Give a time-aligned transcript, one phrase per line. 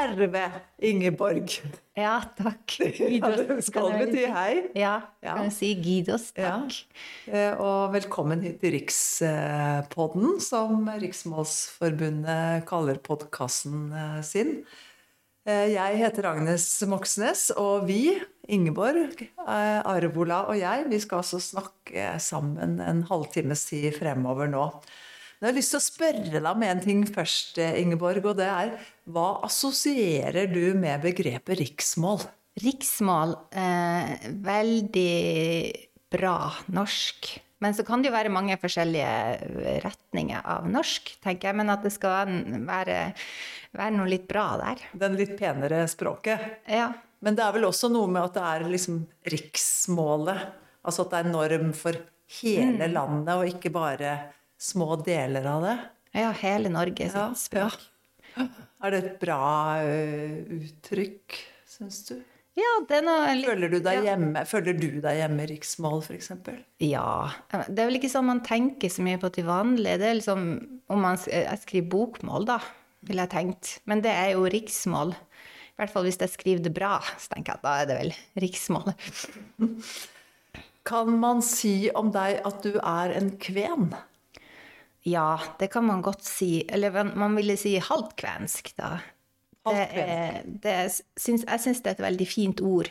[0.00, 0.46] Herve
[0.80, 1.58] Ingeborg.
[1.98, 2.72] Ja, takk.
[3.20, 4.52] Ja, det skal bety hei.
[4.78, 5.34] Ja, Ja.
[5.36, 6.54] kan du si Gidos, Ja.
[6.62, 6.78] takk.
[7.28, 7.50] Ja.
[7.60, 13.90] Og velkommen hit til Rikspodden, som Riksmålsforbundet kaller podkasten
[14.24, 14.62] sin.
[15.46, 18.14] Eh, Jeg heter Agnes Moxnes, og vi,
[18.48, 24.64] Ingeborg, eh, Arvola og jeg, vi skal altså snakke sammen en halvtimes tid fremover nå.
[25.40, 28.36] Men Jeg har lyst til å spørre deg om en ting først, eh, Ingeborg, og
[28.36, 28.74] det er
[29.08, 32.26] hva assosierer du med begrepet riksmål?
[32.60, 37.38] Riksmål, eh, veldig bra norsk.
[37.60, 41.56] Men så kan det jo være mange forskjellige retninger av norsk, tenker jeg.
[41.56, 42.28] Men at det skal
[42.66, 43.14] være,
[43.76, 44.76] være noe litt bra der.
[44.92, 46.40] Den litt penere språket?
[46.68, 46.92] Ja.
[47.20, 50.52] Men det er vel også noe med at det er liksom riksmålet.
[50.84, 51.96] Altså at det er norm for
[52.40, 54.14] hele landet, og ikke bare
[54.60, 55.76] små deler av det.
[56.20, 57.78] ja hele Norge sitt Ja, språk.
[58.80, 59.40] Er det et bra
[59.82, 62.18] uh, uttrykk, syns du?
[62.58, 64.04] Ja, det er noe litt Føler du deg ja.
[64.10, 66.32] hjemme, føler du deg hjemme i riksmål, f.eks.?
[66.82, 67.30] Ja.
[67.52, 69.96] Det er vel ikke sånn man tenker så mye på til vanlig.
[70.02, 70.44] Det er liksom
[70.90, 72.58] om man, jeg skriver bokmål, da,
[73.06, 73.72] ville jeg tenkt.
[73.88, 75.14] Men det er jo riksmål.
[75.14, 77.98] I hvert fall hvis jeg skriver det bra, så tenker jeg at da er det
[78.00, 78.12] vel
[78.44, 78.90] riksmål.
[80.90, 83.92] Kan man si om deg at du er en kven?
[85.08, 86.64] Ja, det kan man godt si.
[86.68, 88.98] Eller man- ville si halvkvensk, da.
[89.64, 90.88] Det er, det er,
[91.20, 92.88] syns, jeg syns det er et veldig fint ord.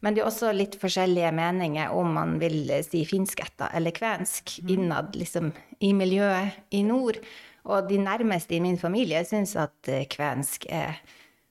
[0.00, 5.14] Men det er også litt forskjellige meninger om man vil si finsketta eller kvensk innad
[5.14, 7.20] liksom, i miljøet i nord.
[7.64, 10.96] Og de nærmeste i min familie syns at eh, kvensk er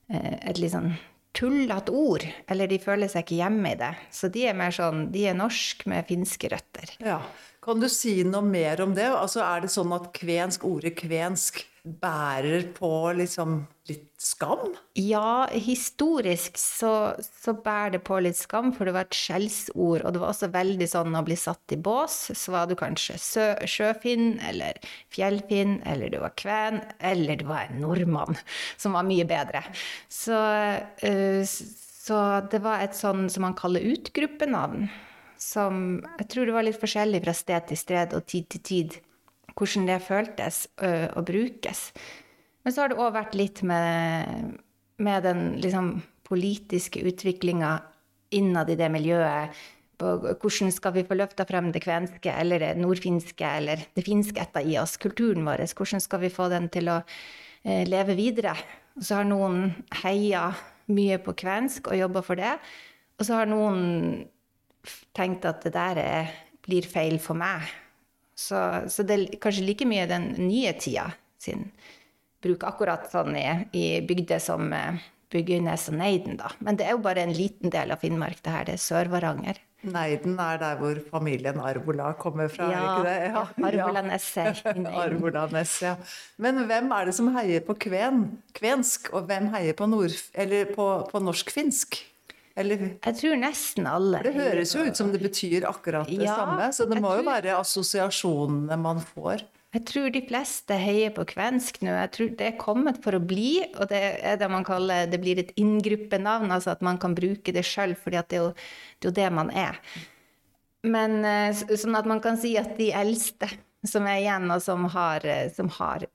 [0.09, 0.91] eh, et litt sånn
[1.37, 2.25] tullete ord.
[2.49, 3.93] Eller de føler seg ikke hjemme i det.
[4.13, 6.95] Så de er mer sånn De er norsk med finske røtter.
[7.05, 7.21] Ja.
[7.63, 9.09] Kan du si noe mer om det?
[9.11, 14.75] Altså Er det sånn at kvensk, ordet kvensk bærer på liksom litt skam?
[14.99, 20.13] Ja, historisk så, så bærer det på litt skam, for det var et skjellsord, og
[20.13, 23.47] det var også veldig sånn å bli satt i bås, så var du kanskje sø,
[23.69, 24.79] sjøfinn, eller
[25.15, 28.39] fjellfinn, eller du var kven, eller du var en nordmann,
[28.77, 29.63] som var mye bedre.
[30.11, 30.37] Så,
[31.03, 34.89] uh, så det var et sånn som man kaller utgruppenavn,
[35.39, 38.97] som jeg tror det var litt forskjellig fra sted til sted og tid til tid,
[39.59, 41.89] hvordan det føltes uh, å brukes.
[42.63, 44.55] Men så har det òg vært litt med,
[45.01, 47.77] med den liksom, politiske utviklinga
[48.35, 49.59] innad i det miljøet.
[49.99, 54.39] På hvordan skal vi få løfta frem det kvenske eller det nordfinske eller det finske
[54.43, 55.65] etter i oss, kulturen vår?
[55.75, 58.53] Hvordan skal vi få den til å eh, leve videre?
[58.95, 60.49] Og så har noen heia
[60.93, 62.55] mye på kvensk og jobba for det.
[63.19, 64.23] Og så har noen
[65.15, 66.33] tenkt at det der er,
[66.63, 67.67] blir feil for meg.
[68.39, 71.09] Så, så det er kanskje like mye den nye tida
[71.39, 71.67] sin
[72.43, 76.49] bruk, akkurat sånn i, i bygder som eh, Byggenes og Neiden, da.
[76.65, 78.65] Men det er jo bare en liten del av Finnmark, det her.
[78.65, 79.59] Det er Sør-Varanger.
[79.85, 83.17] Neiden er der hvor familien Arvola kommer fra, er ikke det?
[83.29, 84.63] ja, Arvolaneset.
[84.89, 85.93] Arvolanes, ja.
[86.41, 88.25] Men hvem er det som heier på kven,
[88.57, 89.87] kvensk, og hvem heier på,
[90.73, 92.01] på, på norsk-finsk?
[92.59, 94.19] Eller Jeg tror nesten alle.
[94.25, 97.23] Det høres jo ut som det betyr akkurat det Ja, samme, så det må jo
[97.29, 99.45] være assosiasjonene man får.
[99.69, 101.91] Jeg tror de fleste heier på kvensk nå.
[101.93, 105.19] Jeg tror det er kommet for å bli, og det er det man kaller Det
[105.21, 109.13] blir et inngruppenavn, altså at man kan bruke det sjøl, for det det, er jo
[109.13, 109.77] det man er.
[110.89, 113.51] Men eh, sånn at man kan si at de eldste
[113.85, 116.07] som er igjen, og som har, eh, som har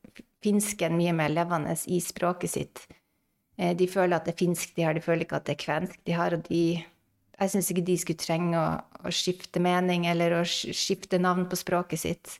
[0.43, 2.85] finsken mye mer levende i språket sitt,
[3.57, 5.63] eh, de føler at det er finsk de har, de føler ikke at det er
[5.63, 6.65] kvensk de har, og de
[7.35, 8.69] jeg syns ikke de skulle trenge å,
[9.07, 12.39] å skifte mening eller å skifte navn på språket sitt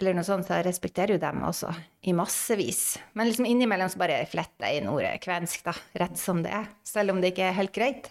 [0.00, 1.70] eller noe sånt, så jeg respekterer jo dem også,
[2.08, 2.96] i massevis.
[3.14, 6.66] Men liksom innimellom så bare fletter jeg inn ordet kvensk, da, rett som det er.
[6.86, 8.10] Selv om det ikke er helt greit.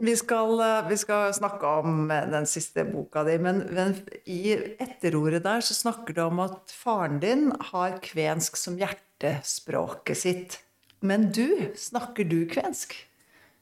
[0.00, 3.94] Vi skal, eh, vi skal snakke om eh, den siste boka di, men, men
[4.24, 10.58] i etterordet der så snakker du om at faren din har kvensk som hjertespråket sitt.
[11.04, 12.96] Men du, snakker du kvensk?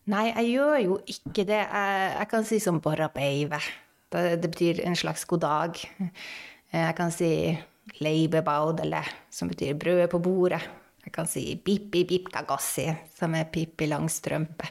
[0.08, 1.60] Nei, jeg gjør jo ikke det.
[1.64, 3.60] Jeg, jeg kan si som borra beive.
[4.08, 5.82] Det, det betyr en slags god dag.
[6.72, 7.30] Jeg kan si
[8.02, 9.00] leibebaudele,
[9.32, 10.60] som betyr brødet på bordet.
[11.04, 14.68] Jeg kan si bippi bipkagassi, som er Pippi Langstrømpe.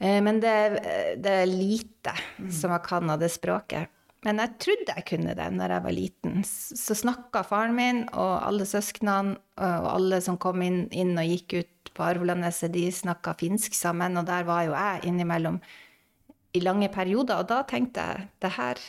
[0.00, 0.56] Eh, Men det,
[1.16, 2.12] det er lite
[2.52, 3.88] som jeg kan av det språket.
[4.26, 6.40] Men jeg trodde jeg kunne det når jeg var liten.
[6.44, 11.62] Så snakka faren min og alle søsknene og alle som kom inn, inn og gikk
[11.62, 15.56] ut på Arvolaneset, de snakka finsk sammen, og der var jo jeg innimellom
[16.52, 17.40] i lange perioder.
[17.40, 18.82] Og da tenkte jeg det her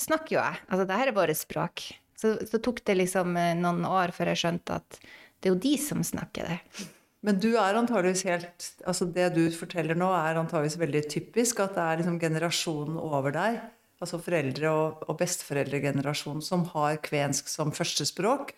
[0.00, 0.64] snakker jo jeg.
[0.68, 1.84] Altså, det her er vårt språk.
[2.18, 4.98] Så, så tok det liksom eh, noen år før jeg skjønte at
[5.44, 6.86] det er jo de som snakker det.
[7.24, 11.62] Men du er antageligvis helt Altså det du forteller nå, er antageligvis veldig typisk.
[11.64, 13.58] At det er liksom generasjonen over deg,
[14.04, 18.54] altså foreldre- og, og besteforeldregenerasjonen, som har kvensk som førstespråk,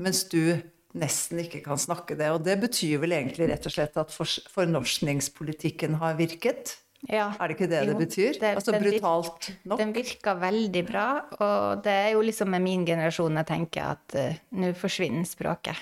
[0.00, 0.56] mens du
[0.94, 2.30] nesten ikke kan snakke det.
[2.34, 6.76] Og det betyr vel egentlig rett og slett at for, fornorskningspolitikken har virket?
[7.10, 7.30] Ja.
[7.38, 8.38] Er det ikke det det betyr?
[8.40, 9.78] det- altså den virker, nok?
[9.78, 11.08] Den virka veldig bra,
[11.38, 15.76] og det er jo liksom med min generasjon jeg tenker at uh, nå forsvinner språket.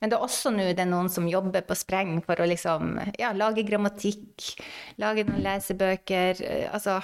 [0.00, 2.98] Men det er også nå det er noen som jobber på spreng for å liksom
[3.18, 4.54] ja, lage grammatikk,
[5.02, 6.40] lage noen lesebøker.
[6.46, 7.00] uh, altså,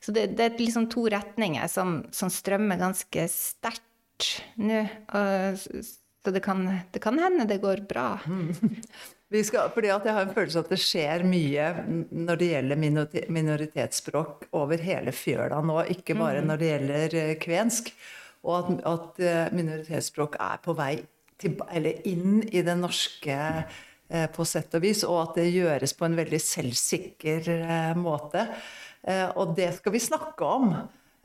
[0.00, 3.82] så det, det er liksom to retninger som, som strømmer ganske sterkt
[4.56, 4.84] nå.
[5.12, 8.18] og Så det kan, det kan hende det går bra.
[8.26, 8.80] Vi
[9.46, 11.70] skal, fordi at Jeg har en følelse av at det skjer mye
[12.10, 12.78] når det gjelder
[13.38, 17.90] minoritetsspråk over hele fjøla nå, ikke bare når det gjelder eh, kvensk.
[18.46, 20.94] Og at, at eh, minoritetsspråk er på vei
[21.42, 25.96] til, eller inn i det norske eh, på sett og vis, og at det gjøres
[25.98, 28.46] på en veldig selvsikker eh, måte.
[29.02, 30.70] Eh, og det skal vi snakke om.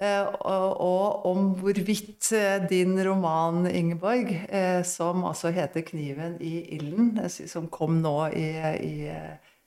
[0.01, 7.30] Eh, og, om hvorvidt eh, din roman, Ingeborg, eh, som altså heter 'Kniven i ilden',
[7.30, 8.48] som kom nå i,
[8.81, 8.95] i,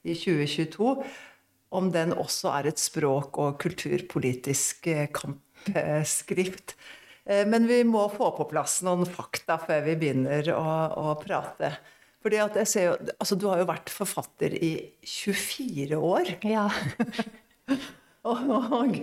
[0.02, 0.96] i 2022,
[1.70, 6.74] om den også er et språk- og kulturpolitisk kampskrift.
[7.24, 11.70] Men vi må få på plass noen fakta før vi begynner å, å prate.
[12.20, 16.34] Fordi at jeg ser jo, altså Du har jo vært forfatter i 24 år.
[16.44, 16.68] Ja.
[18.24, 19.00] Og,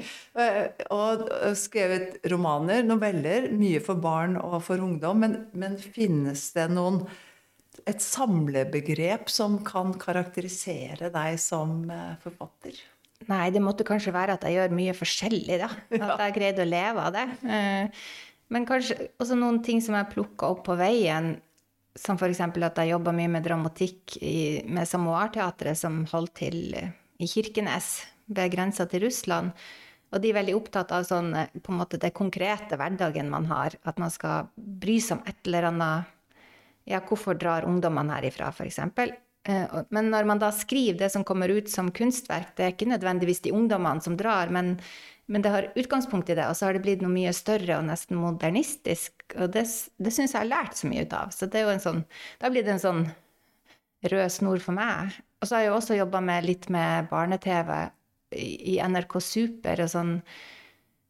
[0.90, 1.26] og,
[1.60, 5.22] skrevet romaner, noveller, mye for barn og for ungdom.
[5.22, 7.04] Men, men finnes det noen
[7.90, 12.82] et samlebegrep som kan karakterisere deg som eh, forfatter?
[13.30, 15.70] Nei, det måtte kanskje være at jeg gjør mye forskjellig, da.
[16.02, 17.28] At jeg greide å leve av det.
[17.46, 18.06] Eh,
[18.52, 21.36] Men kanskje også noen ting som jeg plukka opp på veien,
[21.96, 22.42] som f.eks.
[22.42, 26.92] at jeg jobba mye med dramatikk i, med Samoar-teatret, som holdt til eh,
[27.22, 27.94] i Kirkenes,
[28.32, 29.52] ved grensa til Russland.
[30.12, 33.48] Og de er veldig opptatt av sånn, eh, på en måte det konkrete hverdagen man
[33.52, 33.78] har.
[33.88, 36.18] At man skal bry seg om et eller annet
[36.90, 38.80] Ja, hvorfor drar ungdommene herifra, f.eks.?
[38.80, 42.90] Eh, Men når man da skriver det som kommer ut som kunstverk, det er ikke
[42.90, 44.80] nødvendigvis de ungdommene som drar, men,
[45.28, 47.86] men det har utgangspunkt i det, og så har det blitt noe mye større og
[47.86, 49.14] nesten modernistisk.
[49.38, 49.68] Og det,
[49.98, 51.30] det syns jeg har lært så mye ut av.
[51.30, 52.04] Så det er jo en sånn
[52.42, 53.06] Det blir det en sånn
[54.10, 55.14] rød snor for meg.
[55.42, 57.92] Og så har jeg jo også jobba litt med barne-TV
[58.36, 60.16] i, NRK Super og sånn.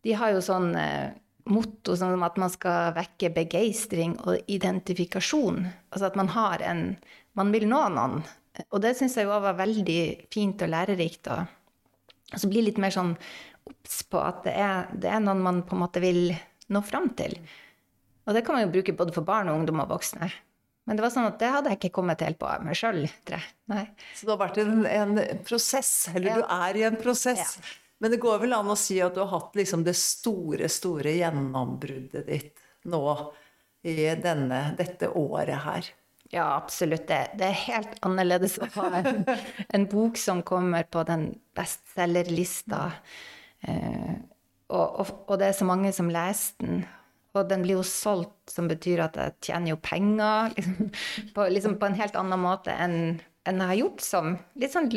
[0.01, 1.13] De har jo sånn eh,
[1.51, 5.63] motto som at man skal vekke begeistring og identifikasjon.
[5.91, 6.85] Altså at man har en
[7.31, 8.18] Man vil nå noen.
[8.75, 11.29] Og det syns jeg jo var veldig fint og lærerikt.
[11.31, 11.45] Og,
[12.35, 13.13] så bli litt mer sånn
[13.69, 16.33] obs på at det er, det er noen man på en måte vil
[16.68, 17.38] nå fram til.
[18.27, 20.27] Og det kan man jo bruke både for barn og ungdom og voksne.
[20.89, 23.04] Men det var sånn at det hadde jeg ikke kommet helt på meg sjøl.
[24.18, 26.39] Så det har vært en, en prosess, eller Ja.
[26.42, 27.57] du er i en prosess.
[27.62, 27.78] Ja.
[28.01, 31.13] Men det går vel an å si at du har hatt liksom det store, store
[31.19, 33.04] gjennombruddet ditt nå
[33.86, 35.92] i denne, dette året her.
[36.33, 37.06] Ja, absolutt.
[37.10, 39.22] Det, det er helt annerledes å ha en,
[39.78, 42.88] en bok som kommer på den bestselgerlista.
[43.68, 44.16] Eh,
[44.72, 46.81] og, og, og det er så mange som leser den.
[47.31, 50.52] Og den blir jo solgt, som betyr at jeg tjener jo penger.
[50.57, 50.92] Liksom,
[51.35, 52.97] på, liksom på en helt annen måte enn
[53.47, 54.92] enn jeg har gjort som litt sånn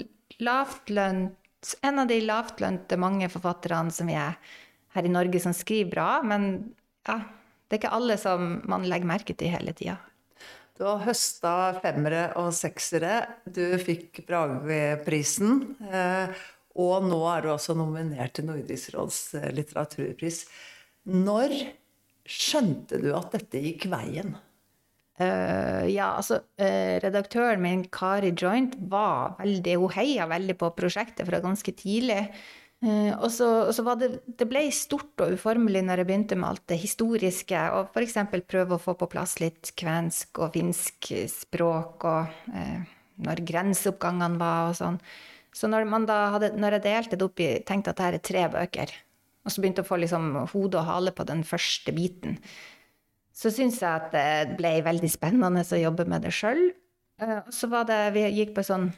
[0.45, 1.41] lavtlønt
[1.81, 4.35] En av de lavtlønte mange forfatterne som vi er
[4.93, 6.09] her i Norge, som skriver bra.
[6.21, 6.75] Men
[7.09, 7.23] ja,
[7.65, 9.95] det er ikke alle som man legger merke til hele tida.
[10.77, 13.23] Du har høsta femmere og seksere.
[13.49, 15.77] Du fikk Brageprisen.
[15.89, 16.37] eh,
[16.77, 20.45] Og nå er du også nominert til Nordisk råds eh, litteraturpris.
[21.09, 21.55] Når
[22.25, 24.35] skjønte du at dette gikk veien?
[25.15, 31.29] Uh, ja, altså uh, Redaktøren min, Kari Joint, var veldig Hun heia veldig på prosjektet
[31.29, 32.25] fra ganske tidlig.
[32.83, 36.49] Uh, og så, og så det Det ble stort og uformelig når jeg begynte med
[36.49, 38.19] alt det historiske, og f.eks.
[38.49, 42.51] prøve å få på plass litt kvensk og finsk språk, og
[43.23, 44.99] når grenseoppgangene var og sånn.
[45.55, 48.49] Så når, da hadde, når jeg delte det opp i Tenkte at dette er tre
[48.51, 48.95] bøker,
[49.45, 52.39] og så begynte å få liksom hode og hale på den første biten,
[53.35, 56.69] så syns jeg at det ble veldig spennende å jobbe med det sjøl.
[57.55, 58.89] Så var det Vi gikk på sånn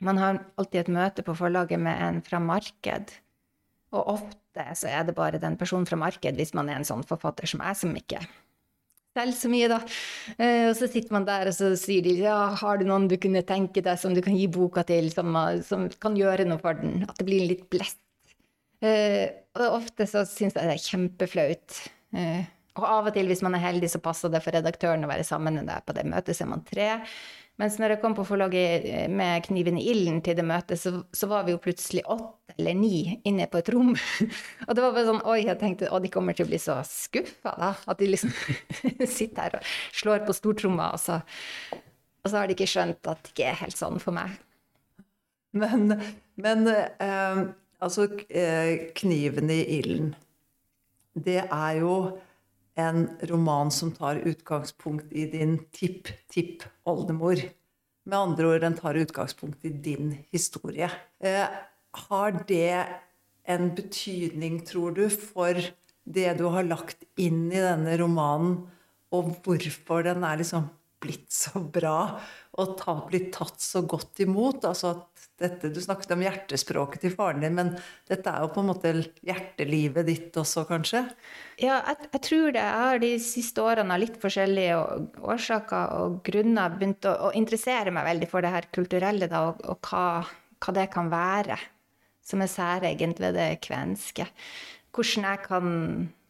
[0.00, 3.12] Man har alltid et møte på forlaget med en fra marked.
[3.92, 7.04] Og ofte så er det bare den personen fra marked, hvis man er en sånn
[7.08, 8.22] forfatter som jeg, som ikke
[9.18, 9.78] selger så mye, da.
[10.38, 13.16] Eh, Og så sitter man der, og så sier de ja, har du noen du
[13.20, 15.34] kunne tenke deg som du kan gi boka til, som,
[15.66, 17.02] som kan gjøre noe for den?
[17.08, 17.98] At det blir litt blest.
[18.84, 19.26] Eh,
[19.58, 21.80] og ofte så syns jeg det er kjempeflaut.
[22.14, 22.46] Eh,
[22.78, 25.26] og av og til, hvis man er heldig, så passer det for redaktøren å være
[25.26, 26.88] sammen med deg på det møtet, så er man tre.
[27.58, 31.02] Mens når jeg kom på forlaget eh, med 'Kniven i ilden' til det møtet, så,
[31.10, 33.90] så, var vi jo plutselig åtte eller ni inne på et rom.
[34.66, 36.78] og det var bare sånn Oi, jeg tenkte å, de kommer til å bli så
[36.86, 37.74] skuffa, da.
[37.90, 38.30] At de liksom
[39.18, 41.18] sitter her og slår på stortromma, og så,
[42.22, 44.38] og så har de ikke skjønt at det ikke er helt sånn for meg.
[45.58, 45.96] Men,
[46.38, 47.42] men eh,
[47.80, 50.14] altså eh, 'Kniven i ilden',
[51.14, 52.18] det er jo
[52.78, 57.42] en roman som tar utgangspunkt i din tipp-tipp-oldemor.
[58.08, 60.88] Med andre ord, den tar utgangspunkt i din historie.
[61.20, 61.46] Eh,
[62.06, 62.86] har det
[63.48, 65.58] en betydning, tror du, for
[66.04, 68.68] det du har lagt inn i denne romanen,
[69.10, 70.68] og hvorfor den er liksom
[71.02, 72.18] blitt så bra
[72.58, 74.64] og ta, blitt tatt så godt imot?
[74.66, 77.70] Altså at dette, Du snakket om hjertespråket til faren din, men
[78.10, 78.92] dette er jo på en måte
[79.26, 81.04] hjertelivet ditt også, kanskje?
[81.62, 82.64] Ja, jeg, jeg tror det.
[82.64, 84.82] Jeg har de siste årene av litt forskjellige
[85.22, 89.62] årsaker og grunner begynt å, å, interessere meg veldig for det her kulturelle, da, og,
[89.62, 90.04] og hva,
[90.58, 91.58] hva, det kan være
[92.28, 94.26] som er særegent ved det kvenske.
[94.92, 95.68] Hvordan jeg kan,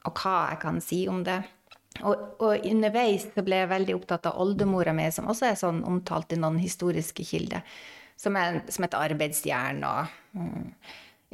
[0.05, 1.41] og hva jeg kan si om det.
[2.07, 5.81] Og, og, underveis så ble jeg veldig opptatt av oldemora mi, som også er sånn
[5.89, 7.65] omtalt i noen historiske kilder
[8.19, 9.83] som, er, som et arbeidsjern.
[9.87, 10.67] Og mm,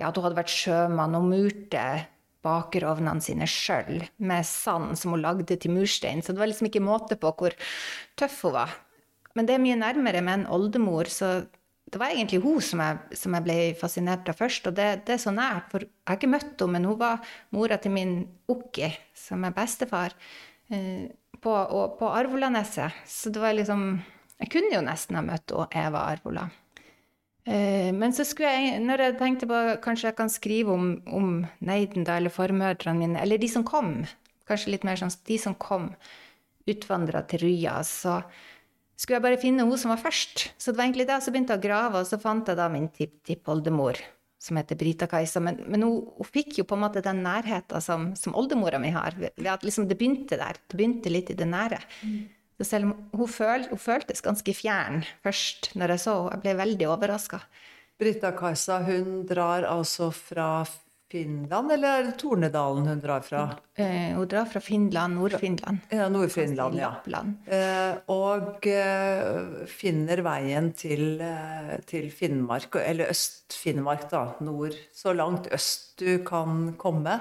[0.01, 1.85] ja, at hun hadde vært sjømann og murte
[2.45, 6.23] bakerovnene sine sjøl med sand som hun lagde til murstein.
[6.23, 7.57] Så det var liksom ikke måte på hvor
[8.21, 8.75] tøff hun var.
[9.35, 11.41] Men det er mye nærmere med en oldemor, så
[11.95, 14.69] det var egentlig hun som jeg, som jeg ble fascinert av først.
[14.71, 17.35] Og det, det, er så nært, for jeg har ikke møtt henne, men hun var
[17.55, 18.17] mora til min
[18.51, 20.15] Okki, som er bestefar,
[20.71, 21.13] eh,
[21.45, 21.55] på,
[21.99, 23.05] på Arvolaneset.
[23.07, 24.03] Så det var liksom
[24.41, 26.49] Jeg kunne jo nesten ha møtt Eva Arvola.
[27.45, 31.31] Eh, men så skulle jeg, når jeg tenkte på kanskje jeg kan skrive om, om
[31.61, 33.99] Neiden eller formødrene mine, eller de som kom,
[34.49, 35.91] kanskje litt mer sånn de som kom,
[36.65, 38.23] utvandra til Rya, så
[38.97, 40.49] skulle jeg bare finne hun som var først.
[40.57, 42.89] Så det var egentlig da jeg begynte å grave, og så fant jeg da min
[42.97, 44.01] tippoldemor,
[44.45, 45.41] som heter Brita-Kajsa.
[45.45, 48.93] Men, men hun, hun, fikk jo på en måte den nærheten som, som oldemora mi
[48.95, 50.59] har, ved at liksom det begynte der.
[50.69, 51.81] Det begynte litt i det nære.
[52.05, 52.19] Mm.
[52.61, 56.35] Så selv om hun, føl, hun, føltes ganske fjern først når jeg så henne.
[56.37, 57.41] Jeg ble veldig overraska.
[58.03, 60.49] Britta-Kajsa hun drar altså fra
[61.15, 63.45] Finland, eller er det Tornedalen hun drar fra?
[63.79, 65.85] Eh, hun drar fra Finland, Nord-Finland.
[65.95, 66.91] Ja, Nord-Finland, ja.
[67.47, 74.25] Eh, og eh, finner veien til, eh, til Finnmark, eller Øst-Finnmark, da.
[74.43, 74.75] Nord.
[74.95, 77.21] Så langt øst du kan komme.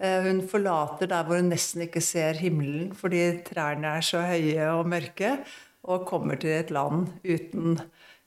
[0.00, 4.72] Eh, hun forlater der hvor hun nesten ikke ser himmelen fordi trærne er så høye
[4.72, 5.36] og mørke,
[5.86, 7.78] og kommer til et land uten,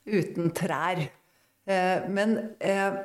[0.08, 1.04] uten trær.
[1.68, 2.96] Eh, men eh,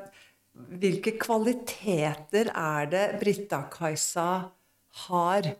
[0.79, 4.29] hvilke kvaliteter er det Britta-Kajsa
[5.07, 5.51] har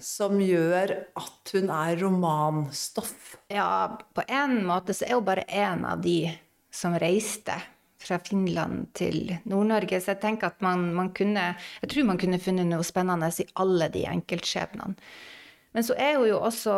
[0.00, 3.34] som gjør at hun er romanstoff?
[3.52, 6.30] Ja, på en måte så er hun bare en av de
[6.72, 7.58] som reiste
[8.02, 10.00] fra Finland til Nord-Norge.
[10.00, 13.48] Så jeg tenker at man, man, kunne Jeg tror man kunne funnet noe spennende i
[13.62, 14.96] alle de enkeltskjebnene.
[15.72, 16.74] Men så er hun jo også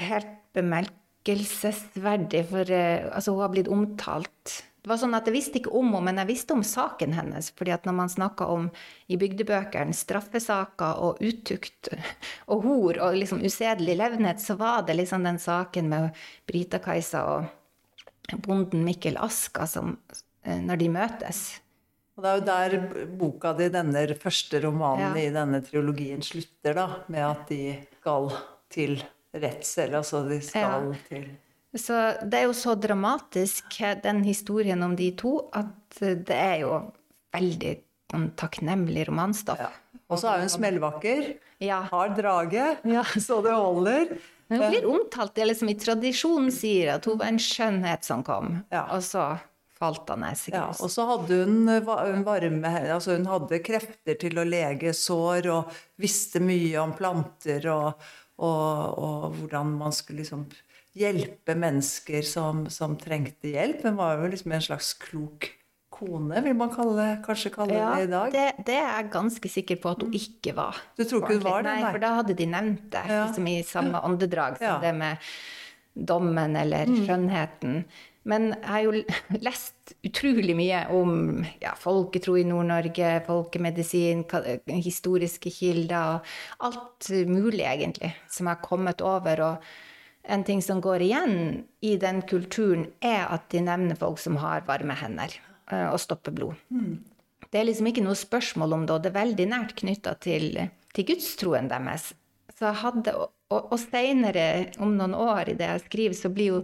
[0.00, 4.56] helt bemerkelsesverdig, for eh, altså, hun har blitt omtalt
[4.88, 7.50] det var sånn at Jeg visste ikke om henne, men jeg visste om saken hennes.
[7.52, 8.70] fordi at når man snakka om
[9.12, 11.92] i bygdebøkene straffesaker og utukt
[12.48, 18.40] og hor og liksom usedelig levnet, så var det liksom den saken med Brita-Kajsa og
[18.44, 19.98] bonden Mikkel Aska som,
[20.48, 21.40] Eh, når de møtes.
[22.18, 25.26] Og Det er jo der boka di, denne første romanen ja.
[25.28, 27.60] i denne triologien, slutter, da, med at de
[28.00, 28.32] skal
[28.72, 28.96] til
[29.34, 29.94] redsel.
[29.94, 31.02] Altså de skal ja.
[31.10, 31.28] til
[31.76, 36.78] Så det er jo så dramatisk, den historien om de to, at det er jo
[37.34, 37.74] veldig
[38.40, 39.60] takknemlig romanstoff.
[39.60, 39.68] Ja.
[40.08, 41.82] Og så er hun smellvakker, ja.
[41.90, 43.04] har drage, ja.
[43.20, 44.16] så det holder.
[44.48, 48.24] Men hun blir omtalt det liksom i tradisjonen sier at hun var en skjønnhet som
[48.24, 48.62] kom.
[48.72, 48.86] Ja.
[48.96, 49.34] Og så
[49.78, 51.84] falt han ned Ja, og så hadde hun eh,
[52.26, 58.08] varme Altså hun hadde krefter til å lege sår og visste mye om planter og,
[58.42, 60.48] og, og hvordan man skulle liksom
[60.98, 63.84] hjelpe mennesker som, som, trengte hjelp.
[63.86, 65.52] Hun var jo liksom en slags klok
[65.98, 68.34] kone, vil man kalle, kanskje kalle ja, det i dag.
[68.34, 70.82] Det, det, er jeg ganske sikker på at hun ikke var.
[70.98, 71.72] Du tror ikke hun var det?
[71.72, 73.24] Nei, nei, for da hadde de nevnt det ja.
[73.26, 74.76] liksom i samme åndedrag som ja.
[74.84, 75.32] det med
[76.08, 77.00] dommen eller mm.
[77.02, 77.82] skjønnheten.
[78.28, 78.94] Men jeg har jo
[79.48, 84.24] lest utrolig mye om ja, folketro i Nord-Norge, folkemedisin,
[84.68, 89.44] historiske kilder og alt mulig, egentlig, som jeg har kommet over.
[89.48, 89.87] Og
[90.28, 91.36] en ting som går igjen
[91.80, 95.32] i den kulturen, er at de nevner folk som har varme hender
[95.72, 96.58] eh, og stopper blod.
[96.68, 97.00] Mm.
[97.48, 100.50] Det er liksom ikke noe spørsmål om det, og det er veldig nært knytta til,
[100.92, 102.10] til gudstroen deres.
[102.52, 103.14] Så jeg hadde
[103.48, 104.46] og, og seinere,
[104.82, 106.60] om noen år i det jeg skriver, så blir jo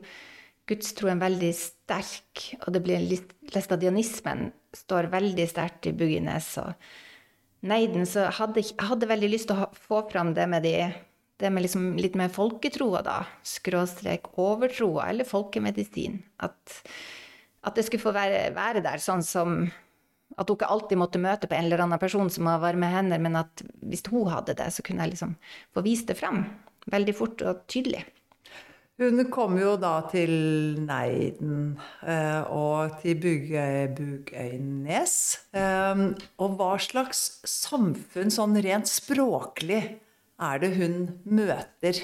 [0.69, 3.09] gudstroen veldig sterk, og det blir
[3.55, 6.51] Læstadianismen står veldig sterkt i Buggenes.
[6.61, 6.73] og
[7.65, 10.91] Neiden, så hadde hadde veldig lyst til å få fram det med, de,
[11.43, 13.19] det med liksom litt mer folketroa, da.
[13.47, 16.21] Skråstrek overtroa, eller folkemedisin.
[16.47, 16.79] At,
[17.67, 19.65] at det skulle få være, være, der, sånn som
[20.35, 23.21] at hun ikke alltid måtte møte på en eller annen person som har varme hender,
[23.23, 25.37] men at hvis hun hadde det, så kunne jeg liksom
[25.75, 26.45] få vist det fram.
[26.91, 28.03] Veldig fort og tydelig.
[29.01, 30.31] Hun kom jo da til
[30.87, 31.73] Neiden
[32.07, 35.15] eh, og til Bugøynes.
[35.51, 36.03] Eh,
[36.39, 39.83] og hva slags samfunn, sånn rent språklig,
[40.43, 41.95] er det hun møter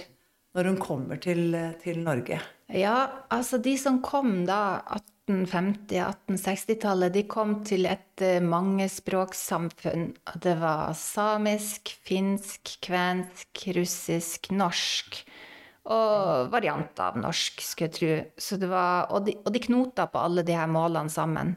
[0.54, 2.40] når hun kommer til, til Norge?
[2.70, 4.82] Ja, altså de som kom da
[5.28, 10.14] 1850-1860-tallet, de kom til et mangespråksamfunn.
[10.14, 10.14] mangespråkssamfunn.
[10.42, 15.24] Det var samisk, finsk, kvensk, russisk, norsk
[15.90, 18.66] og varianter av norsk, skulle jeg tro.
[18.68, 21.56] Var, og, de, og de knota på alle de her målene sammen.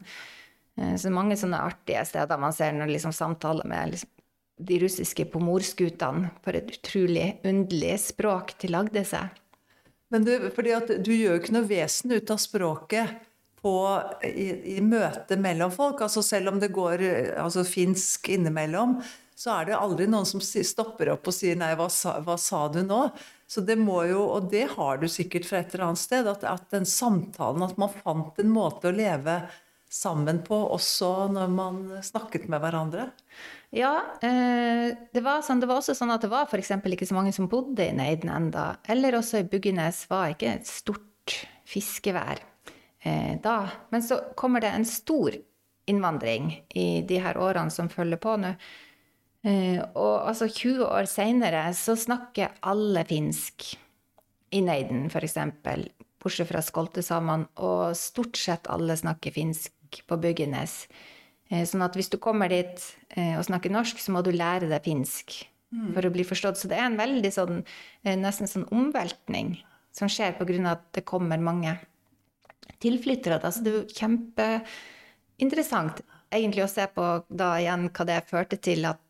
[0.80, 4.10] Eh, så mange sånne artige steder man ser når liksom samtaler med liksom,
[4.56, 6.30] de russiske pomorskutene.
[6.44, 9.40] For et utrolig underlig språk de lagde seg.
[10.12, 13.14] Men du, fordi at du gjør jo ikke noe vesen ut av språket
[13.64, 13.74] på,
[14.22, 16.04] i, i møte mellom folk.
[16.04, 17.02] altså Selv om det går
[17.40, 18.98] altså finsk innimellom,
[19.34, 22.68] så er det aldri noen som stopper opp og sier 'nei, hva sa, hva sa
[22.70, 23.08] du nå'?
[23.50, 26.46] Så det må jo, og det har du sikkert fra et eller annet sted, at,
[26.48, 29.36] at den samtalen, at man fant en måte å leve
[29.90, 33.08] sammen på også når man snakket med hverandre?
[33.74, 36.72] Ja, eh, det, var sånn, det var også sånn at det var f.eks.
[36.78, 38.76] ikke så mange som bodde i Neiden enda.
[38.86, 41.38] Eller også i Buggenes var ikke et stort
[41.68, 42.42] fiskevær
[43.02, 43.58] eh, da.
[43.90, 45.34] Men så kommer det en stor
[45.90, 48.54] innvandring i de her årene som følger på nå.
[49.44, 53.74] Eh, og altså 20 år seinere så snakker alle finsk
[54.54, 55.36] i Neiden, f.eks.
[56.24, 57.46] Bortsett fra skoltesamene.
[57.62, 60.72] Og stort sett alle snakker finsk på Byggenes.
[61.52, 62.78] Eh, sånn at hvis du kommer dit
[63.16, 65.26] eh, og snakker norsk, så må du lære deg finsk
[65.70, 65.92] mm.
[65.92, 66.60] for å bli forstått.
[66.60, 67.56] Så det er en veldig sånn
[68.24, 69.48] nesten sånn omveltning
[69.94, 71.72] som skjer av at det kommer mange
[72.82, 73.38] tilflyttere.
[73.38, 75.96] Altså det er jo kjempeinteressant
[76.34, 79.04] egentlig å se på da igjen hva det førte til at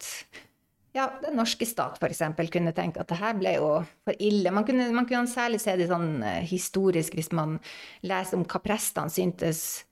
[0.94, 2.22] ja, den norske stat f.eks.
[2.54, 3.70] kunne tenke at det her ble jo
[4.06, 4.52] for ille.
[4.54, 7.58] Man kunne, man kunne særlig se det sånn uh, historisk hvis man
[8.06, 9.84] leser om hva prestene syntes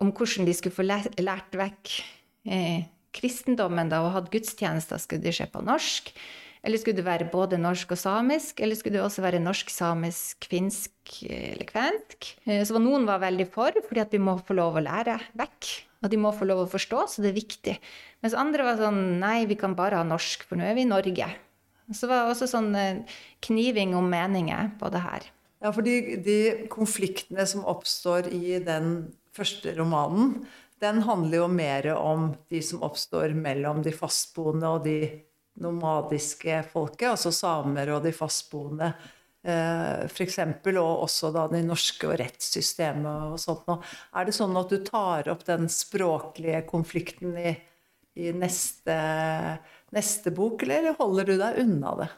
[0.00, 1.90] om hvordan de skulle få lært vekk
[2.48, 2.86] eh,
[3.16, 5.00] kristendommen da, og hatt gudstjenester.
[5.02, 6.12] Skulle det skje på norsk?
[6.64, 8.60] Eller skulle det være både norsk og samisk?
[8.60, 12.32] Eller skulle det også være norsk, samisk, finsk eh, eller kvensk?
[12.46, 15.70] Eh, så noen var veldig for, fordi at vi må få lov å lære vekk
[16.00, 17.76] og de må få lov å forstå, så det er viktig.
[18.24, 20.90] Mens andre var sånn nei, vi kan bare ha norsk, for nå er vi i
[20.90, 21.28] Norge.
[21.92, 25.26] Så var det også sånn eh, kniving om meninger på det her.
[25.60, 26.38] Ja, for de, de
[26.72, 30.38] konfliktene som oppstår i den første romanen,
[30.80, 35.00] den handler jo mer om de som oppstår mellom de fastboende og de
[35.60, 38.94] nomadiske folket, altså samer og de fastboende.
[39.40, 40.38] Eh, F.eks.
[40.76, 43.80] og også da det norske og rettssystemet og sånt noe.
[44.12, 47.54] Er det sånn at du tar opp den språklige konflikten i,
[48.20, 48.96] i neste,
[49.96, 52.10] neste, bok, eller holder du deg unna det?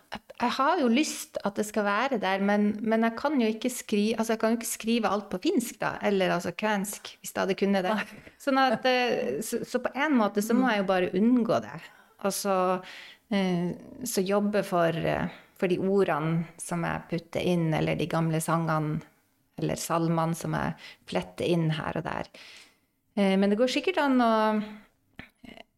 [0.43, 3.39] Jeg har jo lyst at det skal være der, men, men jeg kan
[3.71, 7.31] skrive altså jeg kan jo ikke skrive alt på finsk, da, eller altså kvensk, hvis
[7.31, 7.95] jeg hadde kunnet det.
[8.43, 11.79] Sånn at, eh, så, så, på en måte så må jeg jo bare unngå det.
[12.27, 12.59] Og så,
[13.31, 13.71] eh,
[14.11, 14.99] så jobbe for
[15.63, 18.99] for de ordene som jeg putter inn, eller de gamle sangene
[19.61, 20.75] eller salmene som jeg
[21.07, 22.31] fletter inn her og der.
[23.15, 24.33] Eh, men det går sikkert an å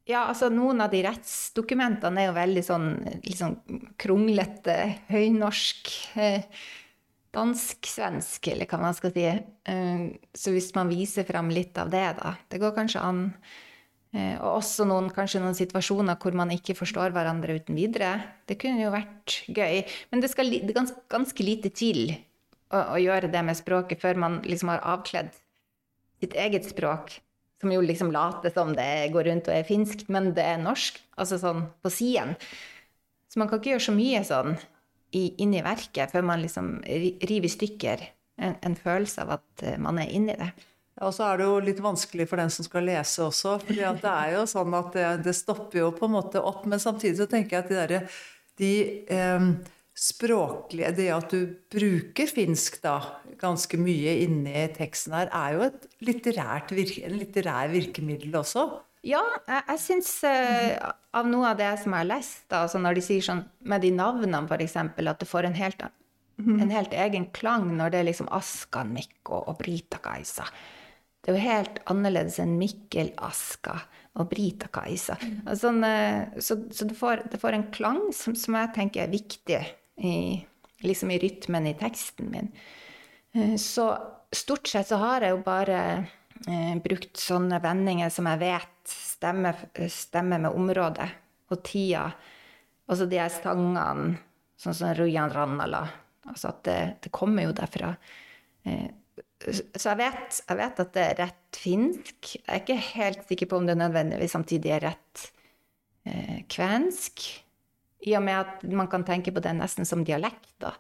[0.05, 2.89] Ja, altså noen av de rettsdokumentene er jo veldig sånn
[3.25, 3.55] sånn
[3.97, 4.75] kronglete,
[5.09, 6.45] høynorsk, eh,
[7.33, 9.25] dansk-svensk, eller hva man skal si.
[9.25, 10.03] Eh,
[10.37, 13.35] så hvis man viser fram litt av det, da Det går kanskje an.
[14.15, 18.13] Eh, og også noen, kanskje noen situasjoner hvor man ikke forstår hverandre uten videre.
[18.47, 19.83] Det kunne jo vært gøy.
[20.13, 22.13] Men det skal ganske, ganske, lite til
[22.71, 25.33] å, å, gjøre det med språket før man liksom har avkledd
[26.23, 27.17] sitt eget språk.
[27.63, 31.01] Som jo liksom later som det går rundt og er finsk, men det er norsk.
[31.19, 32.37] Altså sånn på siden.
[33.27, 34.55] Så man kan ikke gjøre så mye sånn
[35.15, 38.03] inni verket før man liksom river i stykker
[38.43, 40.51] en, en følelse av at eh, man er inni det.
[41.03, 43.57] Og så er det jo litt vanskelig for den som skal lese også.
[43.65, 46.69] for det er jo sånn at det, det, stopper jo på en måte opp.
[46.71, 48.03] Men samtidig så tenker jeg at de derre
[48.61, 48.75] de
[49.11, 49.47] eh,
[49.95, 52.97] språklige Det at du bruker finsk da
[53.39, 58.65] ganske mye inni teksten her, er jo et litterært virke, en litterær virkemiddel også.
[59.05, 62.81] Ja, jeg, jeg syns uh, av noe av det som jeg har lest, da, altså
[62.81, 65.85] når de sier sånn med de navnene f.eks., at det får en helt,
[66.41, 70.49] en helt, egen klang når det er liksom Askan Mikko og Brita-Kajsa.
[71.25, 73.79] Det er jo helt annerledes enn Mikkel Aska
[74.21, 75.17] og Brita-Kajsa.
[75.59, 79.15] Sånn, uh, så, så det, får, det, får, en klang som, som jeg tenker er
[79.15, 79.63] viktig
[80.05, 80.17] i,
[80.85, 82.53] liksom i rytmen i teksten min.
[83.35, 83.89] Uh, så
[84.35, 85.81] stort sett så har jeg jo bare
[86.47, 91.09] eh, brukt sånne vendinger som jeg vet stemmer, stemmer med området
[91.53, 92.09] og tida.
[92.91, 94.19] Altså de her sangene,
[94.61, 95.85] sånn som Rujan Rannala.
[96.29, 97.95] Altså at det, det, kommer jo derfra.
[98.65, 98.89] Eh,
[99.53, 102.35] så jeg vet, jeg vet, at det er rett finsk.
[102.37, 105.25] Jeg er ikke helt sikker på om det nødvendigvis samtidig er rett
[106.09, 107.27] eh, kvensk.
[108.05, 110.49] I og med at man kan tenke på det nesten som dialekt.
[110.65, 110.75] da.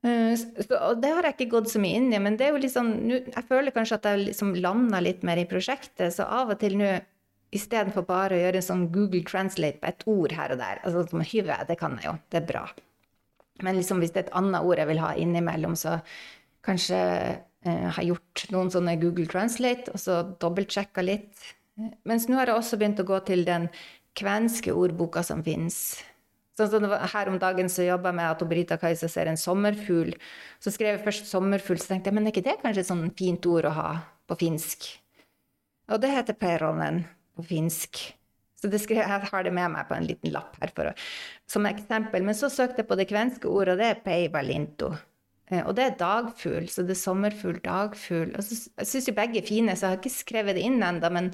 [0.00, 0.32] Uh,
[0.78, 2.86] og det har jeg ikke gått så mye inn i, men det er jo liksom,
[3.10, 6.14] jeg føler kanskje at jeg liksom landa litt mer i prosjektet.
[6.14, 6.94] Så av og til nå,
[7.54, 11.04] istedenfor bare å gjøre en sånn Google Translate på et ord her og der, altså
[11.10, 12.64] som hyve, det kan jeg jo, det er bra.
[13.60, 15.98] Men liksom hvis det er et annet ord jeg vil ha innimellom, så
[16.64, 17.00] kanskje
[17.64, 21.32] eh, har gjort noen sånne Google Translate, og så dobbeltsjekka litt.
[22.08, 23.70] Mens nå har jeg også begynt å gå til den
[24.18, 26.00] kvenske ordboka som fins
[26.68, 30.12] Sånn her om dagen så jobba jeg med at Brita Kajsa ser en sommerfugl.
[30.60, 33.14] Så skrev jeg først 'sommerfugl', så tenkte jeg men er ikke det kanskje et sånn
[33.16, 33.90] fint ord å ha
[34.28, 34.88] på finsk?
[35.88, 37.96] Og det heter peronen på finsk.
[38.60, 40.92] Så skrev, jeg har det med meg på en liten lapp her å,
[41.48, 42.22] som eksempel.
[42.22, 44.92] Men så søkte jeg på det kvenske ordet, og det er peivalinto.
[45.50, 48.34] Eh, og det er dagfugl, så det er sommerfugl, dagfugl.
[48.38, 50.80] Og så, jeg syns jo begge er fine, så jeg har ikke skrevet det inn
[50.86, 51.30] ennå, men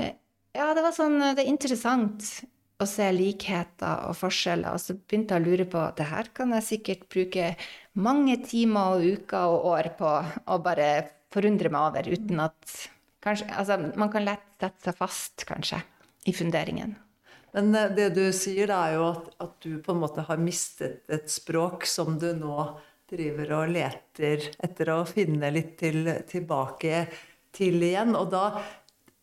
[0.00, 0.14] eh,
[0.56, 2.24] ja, det var sånn Det er interessant
[2.80, 4.76] å se likheter og forskjeller.
[4.76, 7.54] Og så begynte jeg å lure på det her kan jeg sikkert bruke
[7.96, 10.12] mange timer og uker og år på
[10.52, 10.90] å bare
[11.32, 12.76] forundre meg over, uten at
[13.24, 15.80] kanskje, altså, Man kan lett sette seg fast, kanskje,
[16.28, 16.96] i funderingen.
[17.56, 20.40] Men eh, det du sier, da, er jo at, at, du på en måte har
[20.40, 22.56] mistet et språk som du nå
[23.10, 27.06] driver og leter etter å finne litt til, tilbake
[27.56, 28.16] til igjen.
[28.18, 28.48] Og da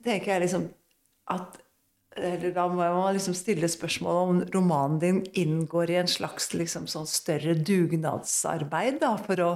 [0.03, 0.69] tenker jeg liksom
[1.33, 1.59] at
[2.13, 6.85] eller da må man liksom stille spørsmål om romanen din inngår i en slags liksom
[6.91, 9.49] sånn større dugnadsarbeid da, for å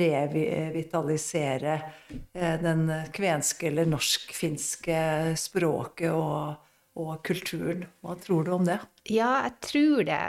[0.00, 1.76] revitalisere
[2.34, 4.98] eh, den kvenske eller norsk-finske
[5.38, 6.58] språket og,
[6.98, 7.84] og, kulturen.
[8.02, 8.78] Hva tror du om det?
[9.08, 10.22] Ja, jeg tror det.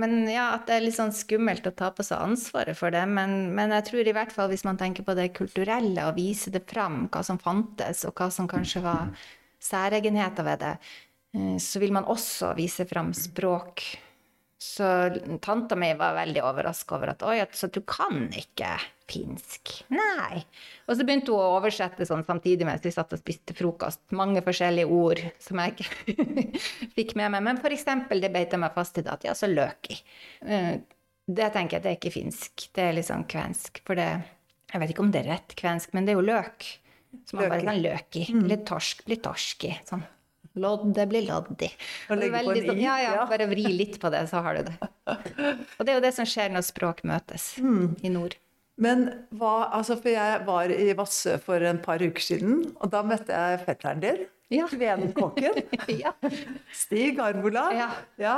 [0.00, 3.04] Men ja, At det er litt sånn skummelt å ta på seg ansvaret for det.
[3.06, 6.56] Men, men jeg tror i hvert fall hvis man tenker på det kulturelle, og viser
[6.56, 9.12] det fram, hva som fantes, og hva som kanskje var
[9.62, 10.74] særegenheter ved det,
[11.34, 13.84] Eh, så vil man også vise fram språk.
[14.58, 14.84] Så
[15.40, 18.72] tanta mi var veldig overraska over at oi, så du kan ikke
[19.08, 19.70] finsk?
[19.94, 20.42] Nei.
[20.88, 24.02] Og så begynte hun å oversette sånn samtidig mens vi satt og spiste frokost.
[24.18, 26.26] Mange forskjellige ord som jeg ikke
[26.98, 27.46] fikk med meg.
[27.46, 30.00] Men for eksempel, det beit jeg meg fast i da, at ja, så løki.
[30.42, 30.74] Eh,
[31.28, 32.68] det tenker jeg, det er ikke finsk.
[32.74, 33.82] Det er litt sånn kvensk.
[33.86, 34.10] For det
[34.68, 36.66] Jeg vet ikke om det er rett kvensk, men det er jo løk.
[37.24, 38.26] Så man bare sånn løki.
[38.34, 38.46] Mm.
[38.50, 39.70] Litt torsk, litt torski.
[39.88, 40.02] Sånn.
[40.58, 41.68] Lodde blir loddi.
[42.08, 44.76] Sånn, ja, ja, bare vri litt på det, så har du det.
[45.78, 47.98] Og det er jo det som skjer når språk møtes mm.
[48.02, 48.38] i nord.
[48.78, 53.04] Men hva Altså, for jeg var i Vassø for en par uker siden, og da
[53.06, 54.26] møtte jeg fetteren din.
[54.48, 54.64] Ja.
[54.70, 55.52] Kvenkokken.
[56.02, 56.14] ja.
[56.72, 57.66] Stig Arvola.
[57.76, 57.88] Ja.
[58.16, 58.36] ja.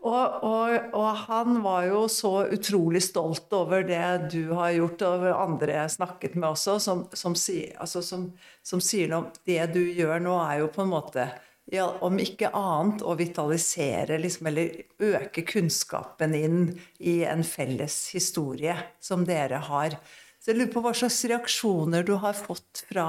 [0.00, 5.26] Og, og, og, han var jo så utrolig stolt over det du har gjort, og
[5.34, 7.36] andre jeg snakket med også, som, som,
[7.76, 8.30] altså som,
[8.64, 11.28] som sier noe om Det du gjør nå, er jo på en måte
[11.70, 14.72] ja, om ikke annet å vitalisere liksom, eller
[15.06, 16.64] øke kunnskapen inn
[16.98, 19.94] i en felles historie som dere har.
[20.40, 23.06] Så jeg lurer på hva slags reaksjoner du har fått fra,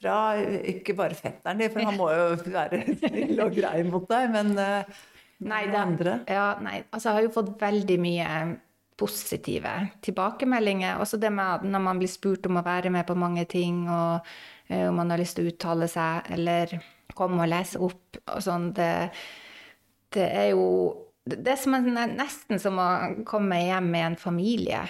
[0.00, 0.16] fra
[0.72, 4.54] ikke bare fetteren din, for han må jo være snill og grei mot deg, men
[4.58, 5.00] uh,
[5.46, 6.18] nei, det, andre?
[6.26, 8.28] Ja, nei, altså jeg har jo fått veldig mye
[8.98, 10.98] positive tilbakemeldinger.
[10.98, 14.24] Også det med når man blir spurt om å være med på mange ting, og
[14.72, 16.80] uh, om man har lyst til å uttale seg, eller
[17.18, 18.92] komme og lese opp og sånn, det,
[20.14, 20.64] det er jo
[21.28, 22.88] Det er som en, nesten som å
[23.28, 24.86] komme hjem med en familie.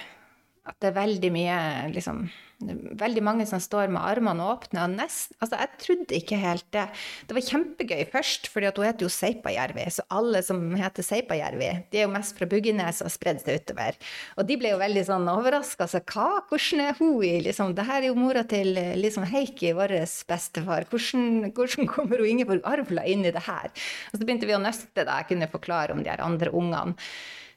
[0.63, 1.57] At det er veldig mye
[1.91, 2.29] liksom
[2.59, 4.83] veldig mange som står med armene åpne.
[4.83, 6.87] Og nest, altså jeg trodde ikke helt det.
[7.29, 9.85] Det var kjempegøy først, fordi hun heter jo Seipajärvi.
[9.95, 13.99] Så alle som heter Seipajärvi, de er jo mest fra Buggenes og spredd seg utover.
[14.37, 15.87] Og de ble jo veldig sånn overraska.
[15.91, 19.73] Så hva, hvordan er hun i liksom, Det her er jo mora til liksom Heikki,
[19.79, 19.95] vår
[20.29, 20.89] bestefar.
[20.91, 23.71] Hvordan, hvordan kommer hun Ingeborg Arvla inn i det her?
[24.11, 26.99] Og så begynte vi å nøste da jeg kunne forklare om de her andre ungene.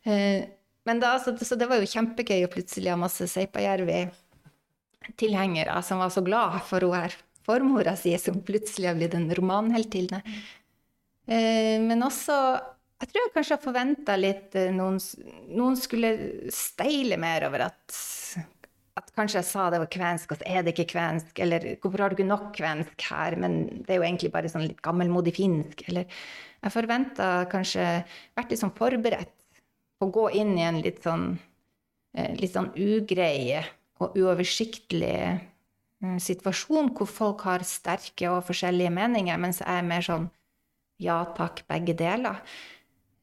[0.05, 0.45] Eh,
[0.85, 4.05] men da, så, så, det var jo kjempegøy å plutselig ha masse Seipajärvi
[5.19, 9.31] tilhengere som var så glad for hun her formora si, som plutselig har blitt en
[9.35, 10.21] romanheltinne.
[11.27, 12.37] Eh, men også
[13.01, 14.99] Jeg tror jeg kanskje har forventa litt eh, noen,
[15.49, 16.11] noen skulle
[16.53, 17.95] steile mer over at
[18.99, 21.39] at kanskje jeg sa det var kvensk, og så er det ikke kvensk.
[21.41, 24.65] Eller hvorfor har du ikke nok kvensk her, men det er jo egentlig bare sånn
[24.67, 25.85] litt gammelmodig finsk.
[25.89, 26.09] Eller
[26.61, 27.85] jeg forventa kanskje
[28.37, 29.33] vært litt sånn forberedt
[29.97, 31.31] på å gå inn i en litt sånn,
[32.17, 33.61] eh, litt sånn ugrei
[34.01, 40.05] og uoversiktlig eh, situasjon hvor folk har sterke og forskjellige meninger, mens jeg er mer
[40.05, 40.29] sånn
[41.01, 42.41] ja takk, begge deler.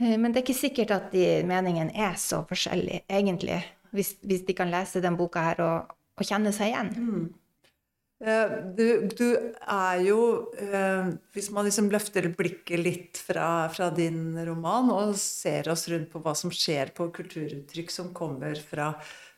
[0.01, 3.61] Eh, men det er ikke sikkert at de meningene er så forskjellige, egentlig
[3.91, 6.91] hvis, hvis, de kan lese den boka her og, og kjenne seg igjen.
[6.97, 7.29] Mm.
[8.19, 9.27] Du, du,
[9.63, 10.17] er jo
[10.59, 16.11] eh, Hvis man liksom løfter blikket litt fra, fra, din roman og ser oss rundt
[16.11, 18.89] på hva som skjer på kulturuttrykk som kommer fra,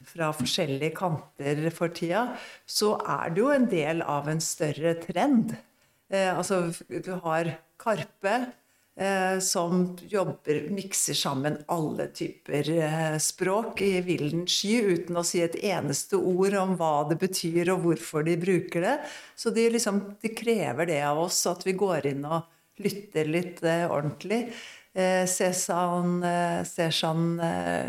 [0.09, 2.31] fra forskjellige kanter for tida,
[2.65, 5.53] så er du jo en del av en større trend.
[6.09, 8.60] Eh, altså, du har Karpe, Eh,
[9.41, 15.57] som jobber, mikser sammen alle typer eh, språk i villen sky uten å si et
[15.57, 18.97] eneste ord om hva det betyr og hvorfor de bruker det.
[19.37, 23.65] Så de, liksom, de krever det av oss, at vi går inn og lytter litt
[23.65, 24.47] eh, ordentlig.
[24.91, 26.17] Sesan,
[26.67, 27.27] Seshan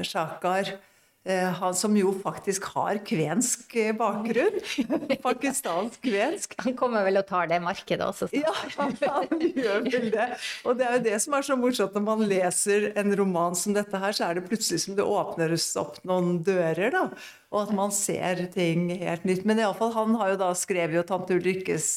[0.06, 0.91] Shakar Eh,
[1.30, 4.58] han som jo faktisk har kvensk eh, bakgrunn.
[5.26, 6.56] Pakistansk kvensk.
[6.66, 8.32] Han kommer vel og tar det markedet også.
[8.32, 8.42] Så.
[8.42, 10.30] Ja, han gjør vel det.
[10.66, 13.78] Og det er jo det som er så morsomt når man leser en roman som
[13.78, 17.06] dette her, så er det plutselig som det åpnes opp noen dører, da
[17.52, 19.44] og at man ser ting helt nytt.
[19.48, 21.88] Men iallfall, han har jo da skrevet jo 'Tante Ulrikkes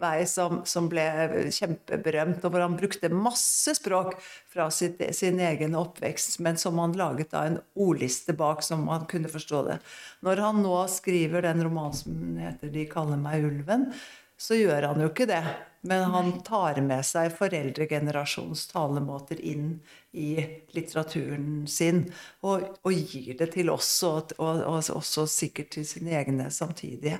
[0.00, 1.04] vei', som, som, ble
[1.52, 4.16] kjempeberømt, og hvor han brukte masse språk
[4.52, 9.04] fra sitt, sin egen oppvekst, men som han laget da en ordliste bak, som man
[9.10, 9.78] kunne forstå det.
[10.24, 13.92] Når han nå skriver den romanen som heter 'De kaller meg ulven',
[14.38, 15.44] så gjør han jo ikke det.
[15.84, 19.80] Men han tar med seg foreldregenerasjons talemåter inn
[20.14, 20.36] i
[20.76, 22.04] litteraturen sin.
[22.46, 27.18] Og, og gir det til oss, og, og, og, også sikkert til sine egne samtidige.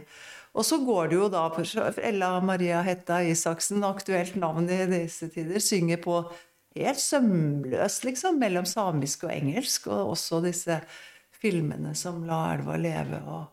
[0.55, 1.65] Og så går det jo da på
[2.05, 6.21] Ella Maria Hetta Isaksen, aktuelt navn i disse tider, synger på
[6.77, 9.91] helt sømløst, liksom, mellom samisk og engelsk.
[9.91, 10.79] Og også disse
[11.43, 13.25] filmene som La elva leve.
[13.27, 13.51] og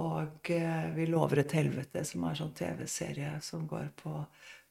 [0.00, 4.14] og eh, Vi lover et helvete, som er sånn TV-serie som går på,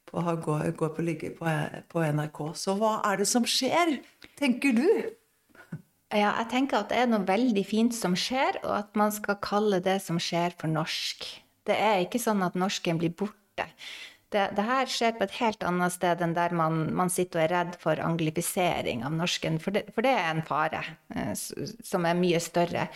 [0.08, 1.48] på, går, går på ligge på,
[1.92, 2.40] på, NRK.
[2.58, 3.98] Så hva er det som skjer,
[4.38, 4.88] tenker du?
[6.12, 9.40] Ja, jeg tenker at det er noe veldig fint som skjer, og at man skal
[9.40, 11.24] kalle det som skjer, for norsk.
[11.64, 13.68] Det er ikke sånn at norsken blir borte.
[14.32, 17.44] Det, det, her skjer på et helt annet sted enn der man, man sitter og
[17.44, 20.80] er redd for anglifisering av norsken, for det, for det er en fare
[21.12, 22.86] eh, som er mye større.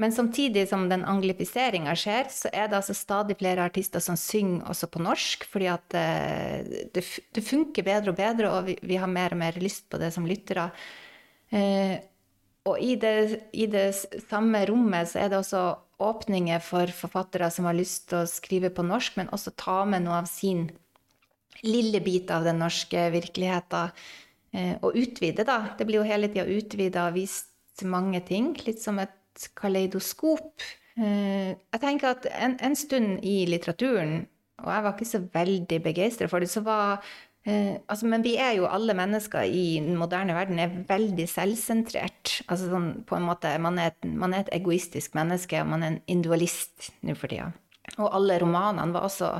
[0.00, 4.64] Men samtidig som den anglifiseringa skjer, så er det altså stadig flere artister som synger
[4.72, 7.04] også på norsk, fordi at eh, det,
[7.36, 10.08] det funker bedre og bedre, og vi, vi, har mer og mer lyst på det
[10.14, 10.70] som lyttere.
[11.52, 11.98] Eh,
[12.70, 13.12] og i det,
[13.52, 13.90] i det,
[14.30, 15.66] samme rommet så er det også
[16.00, 20.06] åpninger for forfattere som har lyst til å skrive på norsk, men også ta med
[20.06, 20.70] noe av sin
[21.60, 23.92] lille bit av den norske virkeligheten.
[24.56, 25.74] Eh, og utvide, da.
[25.76, 28.54] Det blir jo hele tida utvida og vist mange ting.
[28.64, 29.19] Litt som et
[29.58, 30.62] kaleidoskop.
[30.98, 34.24] Eh, jeg tenker at en, en, stund i litteraturen,
[34.60, 37.00] og jeg var ikke så veldig begeistra for det, så var
[37.46, 42.40] eh, altså, Men vi er jo alle mennesker i den moderne verden er veldig selvsentrert.
[42.48, 45.82] Altså sånn på en måte Man er et, man er et egoistisk menneske, og man
[45.84, 47.52] er en individualist nå for tida.
[47.98, 49.32] Og alle romanene var også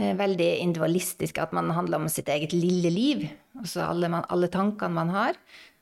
[0.00, 3.28] eh, veldig individualistiske, at man handler om sitt eget lille liv.
[3.60, 5.36] Altså alle, alle tankene man har.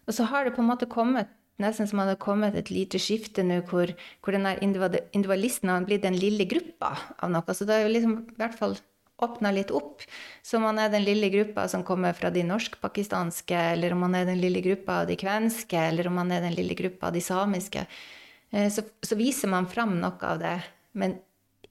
[0.09, 1.31] Og så har det på en måte kommet
[1.63, 3.91] nesten som det hadde kommet et lite skifte nå, hvor,
[4.23, 7.55] hvor den individualisten har blitt den lille gruppa av noe.
[7.55, 8.79] Så det har jo liksom i hvert fall
[9.19, 10.05] åpna litt opp.
[10.43, 14.15] Så om man er den lille gruppa som kommer fra de norsk-pakistanske, eller om man
[14.15, 17.19] er den lille gruppa av de kvenske, eller om man er den lille gruppa av
[17.19, 17.83] de samiske,
[18.53, 20.55] eh, så, så viser man fram noe av det.
[20.99, 21.19] Men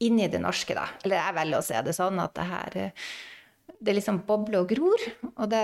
[0.04, 0.86] inni det norske, da.
[1.06, 3.10] Eller jeg velger å se det sånn at det her eh,
[3.80, 5.08] det liksom bobler og gror.
[5.36, 5.64] Og det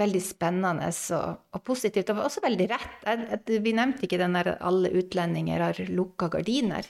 [0.00, 2.12] veldig spennende og, og positivt.
[2.12, 3.50] Og også veldig rett.
[3.50, 6.88] Vi nevnte ikke den der 'Alle utlendinger har lukka gardiner',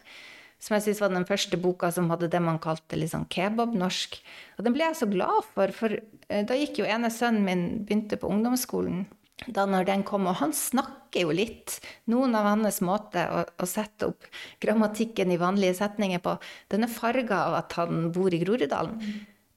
[0.60, 4.18] som jeg syns var den første boka som hadde det man kalte sånn kebabnorsk.
[4.58, 5.96] Og den ble jeg så glad for, for
[6.28, 9.06] eh, da gikk jo ene sønnen min begynte på ungdomsskolen.
[9.48, 11.78] Da når den kom, og han snakker jo litt.
[12.12, 14.28] Noen av hans måte å, å sette opp
[14.60, 16.36] grammatikken i vanlige setninger på,
[16.68, 19.00] den er farga av at han bor i Groruddalen.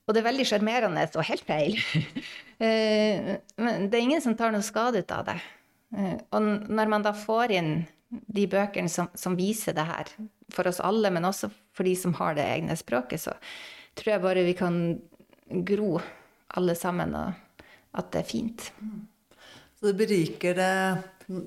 [0.08, 1.78] Og det er veldig sjarmerende og helt feil.
[2.64, 5.38] Eh, men det er ingen som tar noe skade ut av det.
[5.98, 7.74] Eh, og når man da får inn
[8.10, 10.12] de bøkene som, som, viser det her,
[10.54, 13.34] for oss alle, men også for de som har det egne språket, så
[13.98, 14.78] tror jeg bare vi kan
[15.66, 15.98] gro
[16.58, 18.70] alle sammen, og at det er fint.
[19.78, 20.74] Så det beriker det,